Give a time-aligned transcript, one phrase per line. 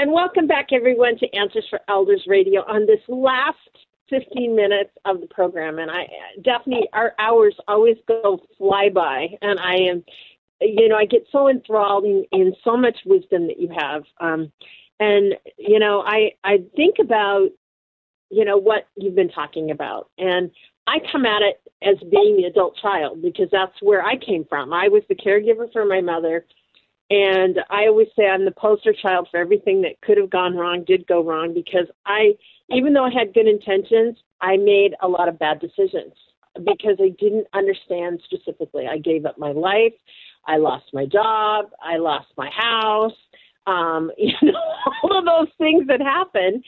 [0.00, 3.58] And welcome back, everyone, to Answers for Elders Radio on this last
[4.10, 5.80] 15 minutes of the program.
[5.80, 6.06] And I
[6.44, 9.26] definitely, our hours always go fly by.
[9.42, 10.04] And I am,
[10.60, 14.04] you know, I get so enthralled in, in so much wisdom that you have.
[14.20, 14.52] Um,
[15.00, 17.48] and, you know, I, I think about,
[18.30, 20.10] you know, what you've been talking about.
[20.16, 20.52] And
[20.86, 24.72] I come at it as being the adult child because that's where I came from.
[24.72, 26.46] I was the caregiver for my mother
[27.10, 30.84] and I always say I'm the poster child for everything that could have gone wrong,
[30.86, 32.34] did go wrong, because I,
[32.70, 36.12] even though I had good intentions, I made a lot of bad decisions
[36.56, 38.86] because I didn't understand specifically.
[38.86, 39.94] I gave up my life.
[40.46, 41.66] I lost my job.
[41.82, 43.12] I lost my house.
[43.66, 44.60] Um, you know,
[45.02, 46.62] all of those things that happen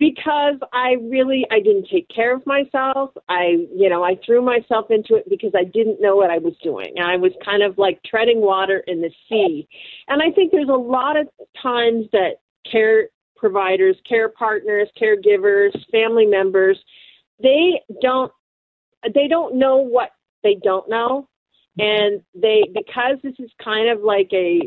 [0.00, 3.10] because I really I didn't take care of myself.
[3.28, 6.54] I you know I threw myself into it because I didn't know what I was
[6.64, 6.94] doing.
[7.00, 9.68] I was kind of like treading water in the sea,
[10.08, 11.28] and I think there's a lot of
[11.62, 12.40] times that
[12.70, 16.78] care providers, care partners, caregivers, family members,
[17.42, 18.32] they don't
[19.14, 20.10] they don't know what
[20.42, 21.28] they don't know,
[21.78, 24.60] and they because this is kind of like a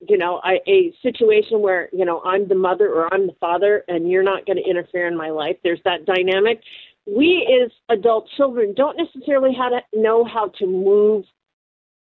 [0.00, 4.10] you know, a situation where, you know, I'm the mother or I'm the father and
[4.10, 5.56] you're not going to interfere in my life.
[5.64, 6.60] There's that dynamic.
[7.06, 11.24] We as adult children don't necessarily how to know how to move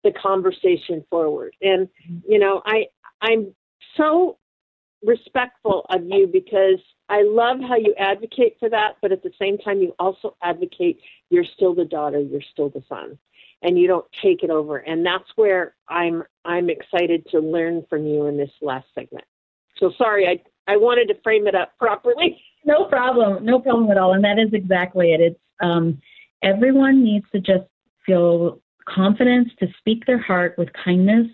[0.04, 1.54] the conversation forward.
[1.60, 1.88] And,
[2.28, 2.86] you know, I,
[3.20, 3.54] I'm
[3.96, 4.38] so
[5.04, 9.58] respectful of you because I love how you advocate for that, but at the same
[9.58, 13.18] time, you also advocate you're still the daughter, you're still the son
[13.62, 14.78] and you don't take it over.
[14.78, 19.24] And that's where I'm I'm excited to learn from you in this last segment.
[19.78, 22.40] So sorry, I I wanted to frame it up properly.
[22.64, 24.14] No problem, no problem at all.
[24.14, 25.20] And that is exactly it.
[25.20, 26.00] It's um,
[26.44, 27.64] everyone needs to just
[28.06, 31.26] feel confidence to speak their heart with kindness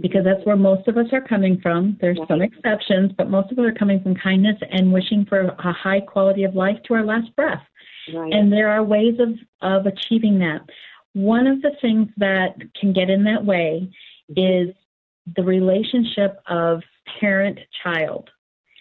[0.00, 1.98] because that's where most of us are coming from.
[2.00, 5.72] There's some exceptions, but most of us are coming from kindness and wishing for a
[5.72, 7.62] high quality of life to our last breath.
[8.14, 8.32] Right.
[8.32, 10.62] And there are ways of, of achieving that.
[11.14, 13.90] One of the things that can get in that way
[14.36, 14.74] is
[15.36, 16.82] the relationship of
[17.20, 18.30] parent child.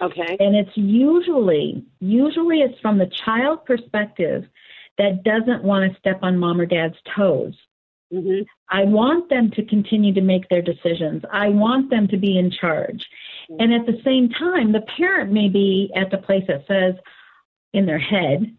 [0.02, 0.38] Okay.
[0.40, 4.46] And it's usually, usually it's from the child perspective
[4.98, 7.54] that doesn't want to step on mom or dad's toes.
[8.12, 8.44] Mm-hmm.
[8.70, 11.24] I want them to continue to make their decisions.
[11.32, 13.06] I want them to be in charge.
[13.50, 13.62] Mm-hmm.
[13.62, 16.96] And at the same time, the parent may be at the place that says
[17.74, 18.56] in their head,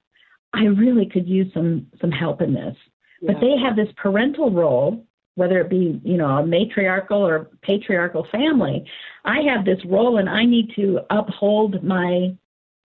[0.54, 2.76] I really could use some some help in this.
[3.26, 5.06] But they have this parental role,
[5.36, 8.84] whether it be, you know, a matriarchal or patriarchal family.
[9.24, 12.36] I have this role and I need to uphold my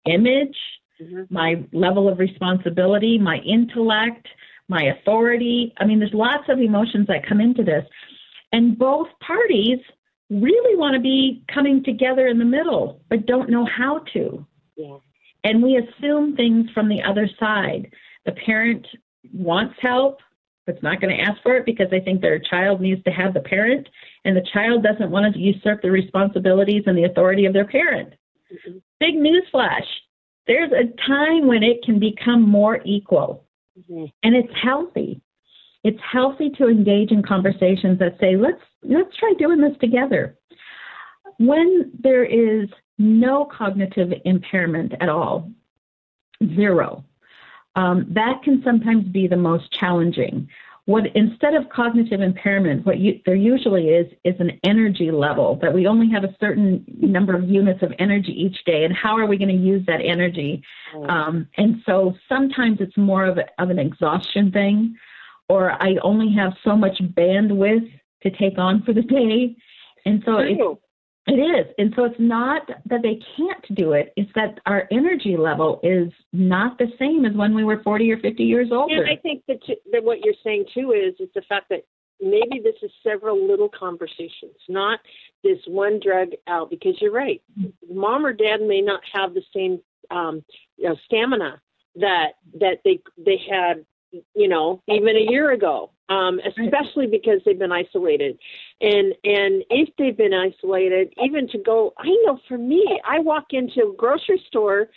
[0.05, 0.55] image,
[1.01, 1.23] mm-hmm.
[1.29, 4.27] my level of responsibility, my intellect,
[4.67, 5.73] my authority.
[5.77, 7.85] I mean, there's lots of emotions that come into this.
[8.53, 9.79] And both parties
[10.29, 14.45] really want to be coming together in the middle, but don't know how to.
[14.77, 14.97] Yeah.
[15.43, 17.91] And we assume things from the other side.
[18.25, 18.85] The parent
[19.33, 20.19] wants help
[20.65, 23.33] but's not going to ask for it because they think their child needs to have
[23.33, 23.87] the parent,
[24.25, 28.13] and the child doesn't want to usurp the responsibilities and the authority of their parent.
[28.51, 28.77] Mm-hmm.
[28.99, 29.85] Big newsflash.
[30.47, 33.45] There's a time when it can become more equal,
[33.77, 34.05] mm-hmm.
[34.23, 35.21] and it's healthy.
[35.83, 40.37] It's healthy to engage in conversations that say, "Let's let's try doing this together."
[41.37, 45.49] When there is no cognitive impairment at all,
[46.55, 47.03] zero,
[47.75, 50.47] um, that can sometimes be the most challenging.
[50.85, 55.73] What instead of cognitive impairment, what you, there usually is is an energy level that
[55.73, 59.27] we only have a certain number of units of energy each day, and how are
[59.27, 60.63] we going to use that energy?
[61.07, 64.95] Um, and so sometimes it's more of, a, of an exhaustion thing,
[65.47, 67.89] or I only have so much bandwidth
[68.23, 69.55] to take on for the day,
[70.05, 70.59] and so it's,
[71.27, 71.73] it is.
[71.77, 76.11] And so it's not that they can't do it, it's that our energy level is
[76.33, 79.03] not the same as when we were 40 or 50 years older.
[79.03, 79.59] And I think that,
[79.91, 81.85] that what you're saying too is is the fact that
[82.19, 84.99] maybe this is several little conversations, not
[85.43, 87.41] this one drug out because you're right.
[87.89, 89.79] Mom or dad may not have the same
[90.11, 90.43] um,
[90.77, 91.61] you know, stamina
[91.95, 93.85] that that they they had
[94.33, 98.37] you know even a year ago um, especially because they've been isolated.
[98.81, 103.47] And and if they've been isolated, even to go, I know for me, I walk
[103.51, 104.89] into a grocery store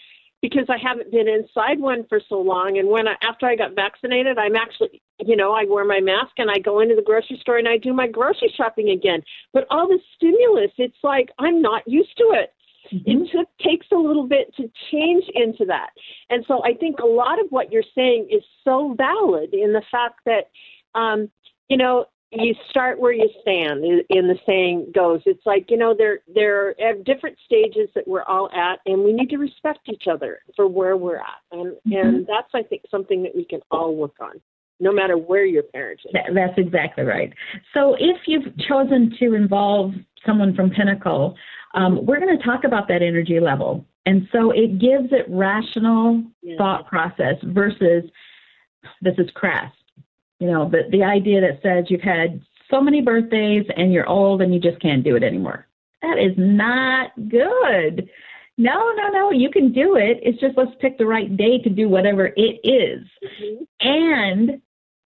[0.43, 2.79] because I haven't been inside one for so long.
[2.79, 6.33] And when I, after I got vaccinated, I'm actually, you know, I wear my mask
[6.37, 9.23] and I go into the grocery store and I do my grocery shopping again.
[9.53, 12.53] But all the stimulus, it's like I'm not used to it.
[12.93, 13.11] Mm-hmm.
[13.11, 15.91] It took, takes a little bit to change into that.
[16.29, 19.83] And so I think a lot of what you're saying is so valid in the
[19.91, 20.51] fact that
[20.95, 21.31] um,
[21.69, 25.21] you know, you start where you stand in the saying goes.
[25.25, 29.13] It's like you know there there are different stages that we're all at and we
[29.13, 31.41] need to respect each other for where we're at.
[31.53, 31.93] And mm-hmm.
[31.93, 34.41] and that's i think something that we can all work on
[34.81, 36.11] no matter where your parent is.
[36.35, 37.33] That's exactly right.
[37.73, 39.93] So if you've chosen to involve
[40.27, 41.37] someone from pinnacle
[41.75, 43.85] um, we're going to talk about that energy level.
[44.07, 46.57] And so it gives it rational yeah.
[46.57, 48.05] thought process versus
[49.03, 49.73] this is crass
[50.45, 52.39] you know, but the idea that says you've had
[52.71, 55.67] so many birthdays and you're old and you just can't do it anymore.
[56.03, 58.11] That is not good.
[58.59, 60.19] No, no, no, you can do it.
[60.23, 63.07] It's just let's pick the right day to do whatever it is.
[63.25, 63.65] Mm-hmm.
[63.81, 64.61] And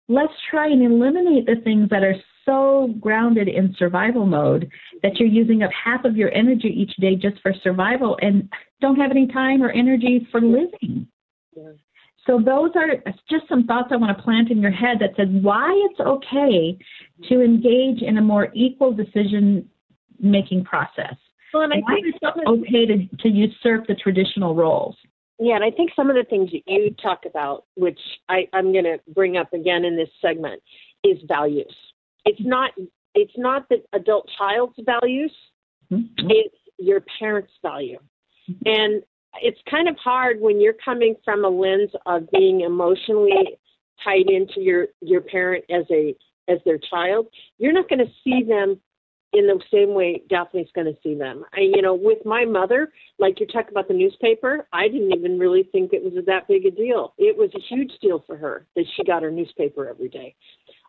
[0.06, 4.70] let's try and eliminate the things that are so grounded in survival mode
[5.02, 8.52] that you're using up half of your energy each day just for survival and
[8.82, 11.08] don't have any time or energy for living.
[11.56, 11.72] Yeah.
[12.26, 15.28] So those are just some thoughts I want to plant in your head that says
[15.30, 16.78] why it's okay
[17.28, 19.68] to engage in a more equal decision
[20.20, 21.16] making process.
[21.52, 24.96] Well, and I why think it's okay to, to usurp the traditional roles.
[25.38, 27.98] Yeah, and I think some of the things that you talk about, which
[28.28, 30.62] I, I'm going to bring up again in this segment,
[31.02, 31.74] is values.
[32.24, 32.70] It's not
[33.14, 35.32] it's not the adult child's values;
[35.92, 36.30] mm-hmm.
[36.30, 37.98] it's your parents' value.
[38.64, 39.02] And
[39.40, 43.58] it's kind of hard when you're coming from a lens of being emotionally
[44.04, 46.14] tied into your your parent as a
[46.48, 47.26] as their child
[47.58, 48.80] you're not going to see them
[49.32, 51.44] in the same way Daphne's going to see them.
[51.54, 55.38] I, you know, with my mother, like you talk about the newspaper, I didn't even
[55.38, 57.14] really think it was that big a deal.
[57.16, 60.34] It was a huge deal for her that she got her newspaper every day.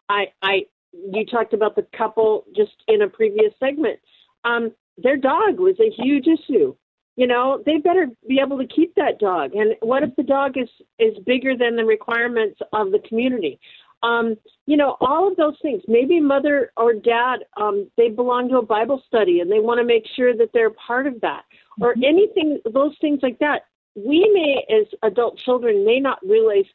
[0.09, 3.99] I, I, you talked about the couple just in a previous segment.
[4.43, 6.75] Um, their dog was a huge issue
[7.15, 9.53] you know they better be able to keep that dog.
[9.55, 10.69] And what if the dog is
[10.99, 13.59] is bigger than the requirements of the community?
[14.01, 15.81] Um you know all of those things.
[15.87, 19.85] Maybe mother or dad um they belong to a bible study and they want to
[19.85, 21.43] make sure that they're part of that.
[21.81, 22.03] Or mm-hmm.
[22.03, 23.65] anything those things like that.
[23.95, 26.65] We may as adult children may not realize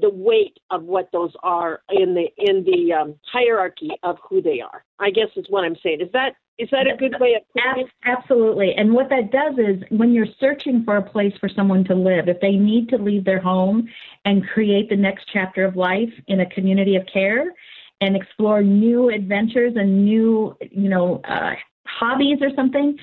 [0.00, 4.60] the weight of what those are in the in the um, hierarchy of who they
[4.60, 4.84] are.
[4.98, 6.00] I guess is what I'm saying.
[6.00, 7.88] Is that is that a good way of putting?
[8.04, 8.74] Absolutely.
[8.76, 12.28] And what that does is when you're searching for a place for someone to live,
[12.28, 13.88] if they need to leave their home
[14.24, 17.52] and create the next chapter of life in a community of care
[18.00, 21.52] and explore new adventures and new, you know, uh,
[21.86, 22.96] hobbies or something,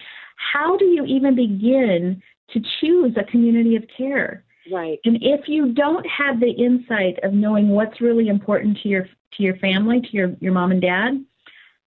[0.53, 2.21] how do you even begin
[2.51, 4.44] to choose a community of care?
[4.71, 5.00] Right.
[5.06, 9.44] And if you don't have the insight of knowing what's really important to your to
[9.44, 11.24] your family, to your, your mom and dad,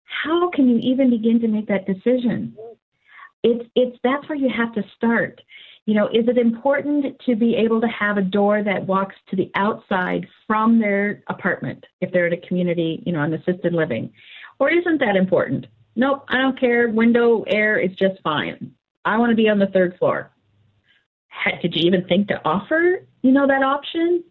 [0.05, 2.55] how can you even begin to make that decision?
[3.43, 5.41] It's it's that's where you have to start.
[5.87, 9.37] You know, is it important to be able to have a door that walks to
[9.37, 14.13] the outside from their apartment if they're in a community, you know, an assisted living?
[14.59, 15.67] Or isn't that important?
[15.97, 16.89] Nope, I don't care.
[16.91, 18.73] Window air is just fine.
[19.05, 20.31] I want to be on the third floor
[21.63, 24.23] did you even think to offer, you know, that option?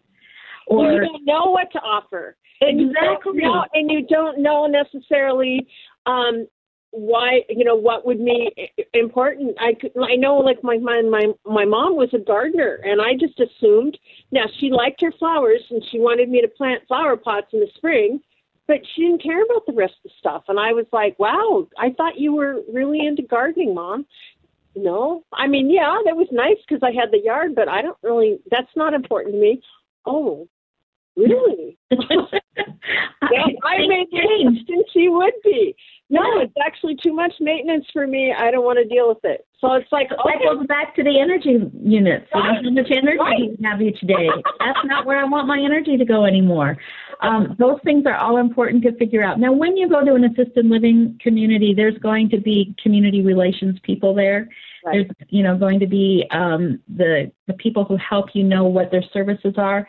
[0.66, 2.36] Or well, you don't know what to offer.
[2.60, 2.70] Exactly.
[2.70, 5.66] And you don't know, and you don't know necessarily
[6.06, 6.46] um,
[6.92, 8.50] why you know what would be
[8.94, 13.00] important i could i know like my my my my mom was a gardener and
[13.00, 13.96] i just assumed
[14.32, 17.68] now she liked her flowers and she wanted me to plant flower pots in the
[17.76, 18.20] spring
[18.66, 21.64] but she didn't care about the rest of the stuff and i was like wow
[21.78, 24.04] i thought you were really into gardening mom
[24.76, 27.98] no, I mean, yeah, that was nice because I had the yard, but I don't
[28.02, 28.38] really.
[28.50, 29.60] That's not important to me.
[30.06, 30.48] Oh,
[31.16, 31.76] really?
[31.90, 35.74] yeah, I made change, and she would be.
[36.10, 38.34] No, it's actually too much maintenance for me.
[38.36, 39.46] I don't want to deal with it.
[39.60, 40.38] So it's like okay.
[40.38, 42.26] that goes back to the energy units.
[42.34, 42.56] Right.
[42.64, 43.38] how much energy right.
[43.38, 44.28] you have each day.
[44.58, 46.76] That's not where I want my energy to go anymore.
[47.22, 49.38] Um, those things are all important to figure out.
[49.38, 53.78] Now, when you go to an assisted living community, there's going to be community relations
[53.84, 54.48] people there.
[54.84, 55.06] Right.
[55.06, 58.90] There's, you know, going to be um, the the people who help you know what
[58.90, 59.86] their services are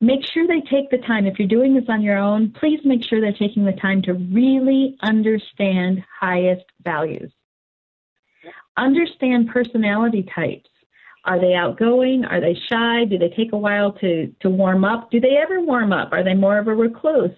[0.00, 1.26] make sure they take the time.
[1.26, 4.14] If you're doing this on your own, please make sure they're taking the time to
[4.14, 7.32] really understand highest values.
[8.76, 10.68] Understand personality types.
[11.24, 12.24] Are they outgoing?
[12.24, 13.04] Are they shy?
[13.04, 15.10] Do they take a while to, to warm up?
[15.10, 16.12] Do they ever warm up?
[16.12, 17.36] Are they more of a recluse?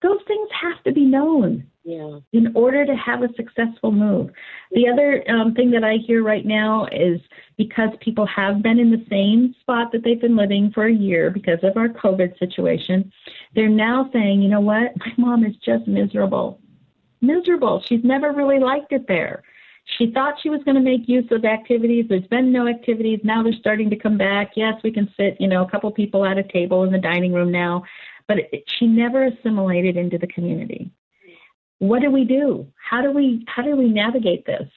[0.00, 2.18] Those things have to be known yeah.
[2.32, 4.30] in order to have a successful move.
[4.72, 7.20] The other um, thing that I hear right now is
[7.56, 11.30] because people have been in the same spot that they've been living for a year
[11.30, 13.12] because of our COVID situation,
[13.54, 16.60] they're now saying, you know what, my mom is just miserable.
[17.20, 17.82] Miserable.
[17.86, 19.42] She's never really liked it there.
[19.98, 22.06] She thought she was going to make use of activities.
[22.08, 23.20] There's been no activities.
[23.24, 24.52] Now they're starting to come back.
[24.54, 27.32] Yes, we can sit, you know, a couple people at a table in the dining
[27.32, 27.82] room now
[28.30, 30.88] but it, she never assimilated into the community.
[31.80, 32.66] What do we do?
[32.88, 34.68] How do we how do we navigate this?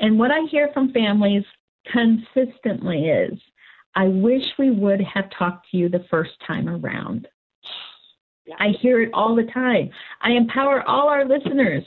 [0.00, 1.44] And what I hear from families
[1.92, 3.38] consistently is,
[3.94, 7.28] I wish we would have talked to you the first time around.
[8.46, 8.56] Yeah.
[8.58, 9.90] I hear it all the time.
[10.22, 11.84] I empower all our listeners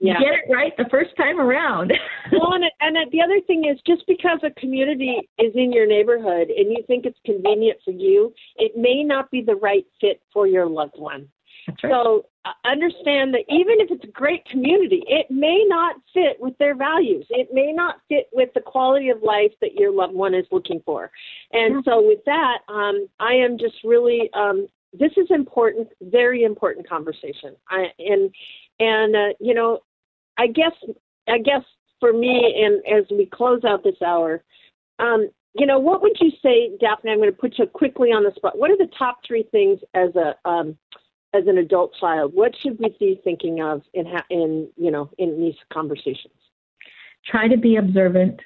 [0.00, 0.18] yeah.
[0.18, 1.92] get it right the first time around.
[2.32, 6.48] well, and, and the other thing is just because a community is in your neighborhood
[6.48, 10.46] and you think it's convenient for you, it may not be the right fit for
[10.46, 11.28] your loved one.
[11.68, 11.92] Right.
[11.92, 16.56] So uh, understand that even if it's a great community, it may not fit with
[16.58, 17.26] their values.
[17.30, 20.82] It may not fit with the quality of life that your loved one is looking
[20.84, 21.10] for.
[21.52, 21.88] And mm-hmm.
[21.88, 24.66] so with that, um, I am just really um,
[24.98, 27.56] this is important, very important conversation.
[27.68, 28.30] I, and
[28.78, 29.80] and uh, you know,
[30.38, 30.72] I guess
[31.28, 31.62] I guess
[32.00, 34.42] for me, and as we close out this hour,
[34.98, 37.10] um, you know, what would you say, Daphne?
[37.10, 38.58] I'm going to put you quickly on the spot.
[38.58, 40.76] What are the top three things as a um,
[41.34, 42.32] as an adult child?
[42.34, 46.34] What should we be thinking of in ha- in you know in these conversations?
[47.26, 48.40] Try to be observant,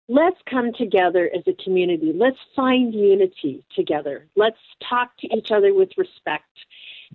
[0.09, 2.13] Let's come together as a community.
[2.15, 4.27] Let's find unity together.
[4.37, 4.59] Let's
[4.89, 6.45] talk to each other with respect.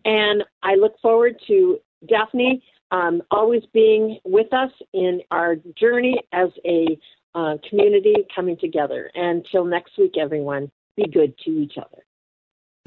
[0.04, 6.50] And I look forward to Daphne um, always being with us in our journey as
[6.66, 7.00] a
[7.34, 9.10] uh, community coming together.
[9.16, 12.04] And until next week, everyone, be good to each other.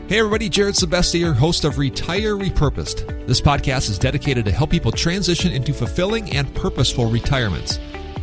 [0.06, 3.26] Hey everybody, Jared Sebestier, host of Retire Repurposed.
[3.26, 7.78] This podcast is dedicated to help people transition into fulfilling and purposeful retirements.